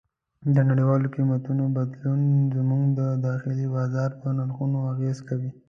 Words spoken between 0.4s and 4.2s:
د نړیوالو قیمتونو بدلون زموږ د داخلي بازار